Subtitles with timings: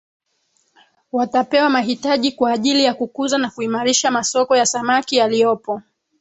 [1.11, 5.81] Watapewa mahitaji kwa ajili ya kukuza na kuimarisha masoko ya samaki yaliyopo